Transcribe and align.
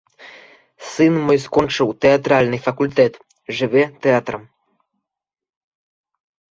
Сын 0.91 1.13
мой 1.27 1.39
скончыў 1.45 1.87
тэатральны 2.05 2.57
факультэт, 2.69 3.13
жыве 3.59 3.83
тэатрам. 4.07 4.53